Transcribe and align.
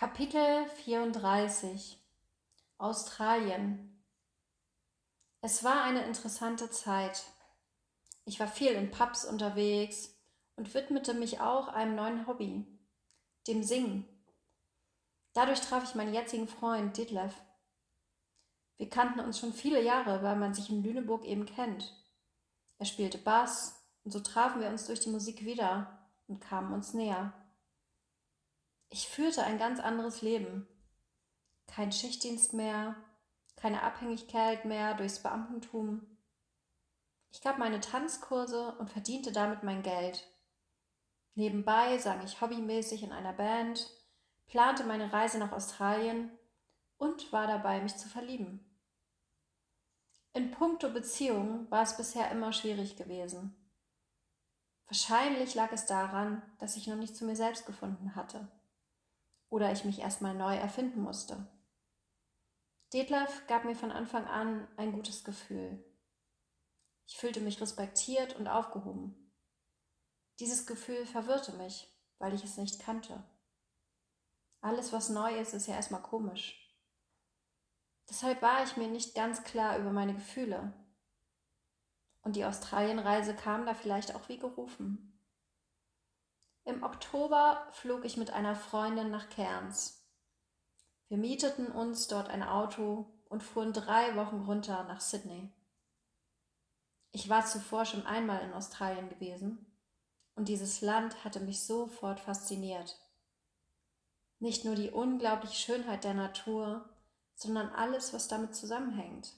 Kapitel 0.00 0.66
34 0.86 2.02
Australien 2.78 4.02
Es 5.42 5.62
war 5.62 5.82
eine 5.82 6.06
interessante 6.06 6.70
Zeit. 6.70 7.22
Ich 8.24 8.40
war 8.40 8.48
viel 8.48 8.72
in 8.72 8.90
Pubs 8.90 9.26
unterwegs 9.26 10.18
und 10.56 10.72
widmete 10.72 11.12
mich 11.12 11.40
auch 11.40 11.68
einem 11.68 11.96
neuen 11.96 12.26
Hobby, 12.26 12.64
dem 13.46 13.62
Singen. 13.62 14.08
Dadurch 15.34 15.60
traf 15.60 15.84
ich 15.84 15.94
meinen 15.94 16.14
jetzigen 16.14 16.48
Freund 16.48 16.96
Detlef. 16.96 17.34
Wir 18.78 18.88
kannten 18.88 19.20
uns 19.20 19.38
schon 19.38 19.52
viele 19.52 19.82
Jahre, 19.82 20.22
weil 20.22 20.36
man 20.36 20.54
sich 20.54 20.70
in 20.70 20.82
Lüneburg 20.82 21.26
eben 21.26 21.44
kennt. 21.44 21.94
Er 22.78 22.86
spielte 22.86 23.18
Bass 23.18 23.78
und 24.04 24.12
so 24.12 24.20
trafen 24.20 24.62
wir 24.62 24.70
uns 24.70 24.86
durch 24.86 25.00
die 25.00 25.10
Musik 25.10 25.44
wieder 25.44 26.08
und 26.26 26.40
kamen 26.40 26.72
uns 26.72 26.94
näher. 26.94 27.34
Ich 28.92 29.08
führte 29.08 29.44
ein 29.44 29.56
ganz 29.56 29.78
anderes 29.78 30.20
Leben. 30.20 30.66
Kein 31.68 31.92
Schichtdienst 31.92 32.54
mehr, 32.54 32.96
keine 33.54 33.84
Abhängigkeit 33.84 34.64
mehr 34.64 34.94
durchs 34.94 35.22
Beamtentum. 35.22 36.04
Ich 37.30 37.40
gab 37.40 37.58
meine 37.58 37.78
Tanzkurse 37.78 38.74
und 38.78 38.90
verdiente 38.90 39.30
damit 39.30 39.62
mein 39.62 39.84
Geld. 39.84 40.26
Nebenbei 41.36 41.98
sang 41.98 42.24
ich 42.24 42.40
hobbymäßig 42.40 43.04
in 43.04 43.12
einer 43.12 43.32
Band, 43.32 43.88
plante 44.48 44.82
meine 44.82 45.12
Reise 45.12 45.38
nach 45.38 45.52
Australien 45.52 46.36
und 46.98 47.32
war 47.32 47.46
dabei, 47.46 47.80
mich 47.80 47.96
zu 47.96 48.08
verlieben. 48.08 48.66
In 50.32 50.50
puncto 50.50 50.90
Beziehungen 50.90 51.70
war 51.70 51.84
es 51.84 51.96
bisher 51.96 52.28
immer 52.32 52.52
schwierig 52.52 52.96
gewesen. 52.96 53.54
Wahrscheinlich 54.86 55.54
lag 55.54 55.70
es 55.70 55.86
daran, 55.86 56.42
dass 56.58 56.74
ich 56.74 56.88
noch 56.88 56.96
nicht 56.96 57.14
zu 57.14 57.24
mir 57.24 57.36
selbst 57.36 57.66
gefunden 57.66 58.16
hatte 58.16 58.48
oder 59.50 59.70
ich 59.72 59.84
mich 59.84 59.98
erstmal 59.98 60.34
neu 60.34 60.56
erfinden 60.56 61.02
musste. 61.02 61.46
Detlef 62.92 63.46
gab 63.46 63.64
mir 63.64 63.76
von 63.76 63.92
Anfang 63.92 64.26
an 64.26 64.66
ein 64.76 64.92
gutes 64.92 65.22
Gefühl. 65.22 65.84
Ich 67.06 67.18
fühlte 67.18 67.40
mich 67.40 67.60
respektiert 67.60 68.36
und 68.36 68.48
aufgehoben. 68.48 69.32
Dieses 70.38 70.66
Gefühl 70.66 71.04
verwirrte 71.04 71.52
mich, 71.52 71.92
weil 72.18 72.34
ich 72.34 72.44
es 72.44 72.56
nicht 72.56 72.80
kannte. 72.80 73.22
Alles, 74.60 74.92
was 74.92 75.08
neu 75.08 75.36
ist, 75.38 75.52
ist 75.54 75.66
ja 75.66 75.74
erstmal 75.74 76.02
komisch. 76.02 76.56
Deshalb 78.08 78.42
war 78.42 78.64
ich 78.64 78.76
mir 78.76 78.88
nicht 78.88 79.14
ganz 79.14 79.44
klar 79.44 79.78
über 79.78 79.90
meine 79.90 80.14
Gefühle. 80.14 80.72
Und 82.22 82.36
die 82.36 82.44
Australienreise 82.44 83.34
kam 83.34 83.66
da 83.66 83.74
vielleicht 83.74 84.14
auch 84.14 84.28
wie 84.28 84.38
gerufen. 84.38 85.09
Im 86.70 86.84
Oktober 86.84 87.66
flog 87.72 88.04
ich 88.04 88.16
mit 88.16 88.30
einer 88.30 88.54
Freundin 88.54 89.10
nach 89.10 89.28
Cairns. 89.28 90.06
Wir 91.08 91.18
mieteten 91.18 91.66
uns 91.66 92.06
dort 92.06 92.28
ein 92.28 92.44
Auto 92.44 93.06
und 93.28 93.42
fuhren 93.42 93.72
drei 93.72 94.14
Wochen 94.14 94.42
runter 94.42 94.84
nach 94.84 95.00
Sydney. 95.00 95.50
Ich 97.10 97.28
war 97.28 97.44
zuvor 97.44 97.86
schon 97.86 98.06
einmal 98.06 98.42
in 98.42 98.52
Australien 98.52 99.08
gewesen 99.08 99.66
und 100.36 100.46
dieses 100.46 100.80
Land 100.80 101.24
hatte 101.24 101.40
mich 101.40 101.66
sofort 101.66 102.20
fasziniert. 102.20 103.00
Nicht 104.38 104.64
nur 104.64 104.76
die 104.76 104.90
unglaubliche 104.90 105.56
Schönheit 105.56 106.04
der 106.04 106.14
Natur, 106.14 106.88
sondern 107.34 107.70
alles, 107.70 108.12
was 108.12 108.28
damit 108.28 108.54
zusammenhängt. 108.54 109.32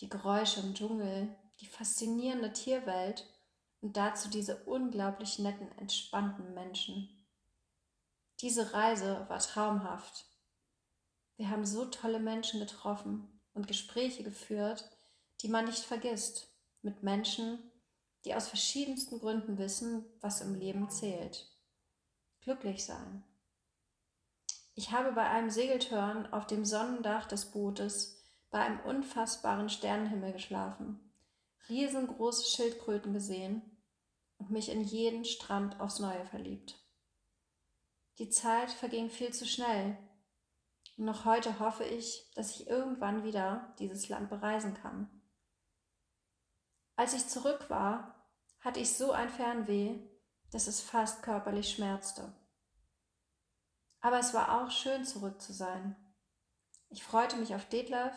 Die 0.00 0.10
Geräusche 0.10 0.60
im 0.60 0.74
Dschungel, 0.74 1.34
die 1.60 1.66
faszinierende 1.66 2.52
Tierwelt 2.52 3.26
und 3.80 3.96
dazu 3.96 4.28
diese 4.28 4.64
unglaublich 4.64 5.38
netten, 5.38 5.70
entspannten 5.78 6.54
Menschen. 6.54 7.08
Diese 8.40 8.72
Reise 8.72 9.26
war 9.28 9.38
traumhaft. 9.38 10.26
Wir 11.36 11.50
haben 11.50 11.66
so 11.66 11.84
tolle 11.86 12.20
Menschen 12.20 12.60
getroffen 12.60 13.40
und 13.54 13.68
Gespräche 13.68 14.22
geführt, 14.22 14.90
die 15.42 15.48
man 15.48 15.66
nicht 15.66 15.84
vergisst, 15.84 16.48
mit 16.82 17.02
Menschen, 17.02 17.58
die 18.24 18.34
aus 18.34 18.48
verschiedensten 18.48 19.18
Gründen 19.18 19.58
wissen, 19.58 20.04
was 20.20 20.40
im 20.40 20.54
Leben 20.54 20.90
zählt. 20.90 21.46
Glücklich 22.40 22.84
sein. 22.84 23.24
Ich 24.74 24.92
habe 24.92 25.12
bei 25.12 25.28
einem 25.28 25.50
Segeltörn 25.50 26.32
auf 26.32 26.46
dem 26.46 26.64
Sonnendach 26.64 27.26
des 27.26 27.46
Bootes 27.46 28.22
bei 28.50 28.60
einem 28.60 28.80
unfassbaren 28.80 29.68
Sternenhimmel 29.68 30.32
geschlafen, 30.32 31.00
riesengroße 31.68 32.44
Schildkröten 32.50 33.12
gesehen 33.12 33.62
und 34.38 34.50
mich 34.50 34.68
in 34.68 34.82
jeden 34.82 35.24
Strand 35.24 35.80
aufs 35.80 35.98
Neue 35.98 36.24
verliebt. 36.26 36.78
Die 38.18 38.30
Zeit 38.30 38.70
verging 38.70 39.10
viel 39.10 39.32
zu 39.32 39.46
schnell. 39.46 39.98
Und 40.96 41.04
noch 41.04 41.24
heute 41.24 41.58
hoffe 41.58 41.84
ich, 41.84 42.30
dass 42.34 42.50
ich 42.52 42.66
irgendwann 42.66 43.24
wieder 43.24 43.74
dieses 43.78 44.08
Land 44.08 44.30
bereisen 44.30 44.74
kann. 44.74 45.10
Als 46.96 47.12
ich 47.12 47.28
zurück 47.28 47.68
war, 47.68 48.26
hatte 48.60 48.80
ich 48.80 48.94
so 48.96 49.12
ein 49.12 49.28
Fernweh, 49.28 49.98
dass 50.50 50.66
es 50.66 50.80
fast 50.80 51.22
körperlich 51.22 51.70
schmerzte. 51.70 52.32
Aber 54.00 54.18
es 54.18 54.32
war 54.32 54.62
auch 54.62 54.70
schön, 54.70 55.04
zurück 55.04 55.40
zu 55.40 55.52
sein. 55.52 55.96
Ich 56.88 57.02
freute 57.02 57.36
mich 57.36 57.54
auf 57.54 57.68
Detlef 57.68 58.14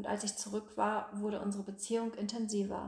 und 0.00 0.06
als 0.06 0.24
ich 0.24 0.34
zurück 0.36 0.78
war, 0.78 1.10
wurde 1.12 1.42
unsere 1.42 1.62
Beziehung 1.62 2.14
intensiver. 2.14 2.78